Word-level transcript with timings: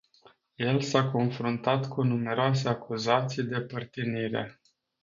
El 0.69 0.79
s-a 0.91 1.01
confruntat 1.17 1.87
cu 1.93 2.03
numeroase 2.13 2.69
acuzații 2.75 3.43
de 3.53 3.61
părtinire. 3.61 4.59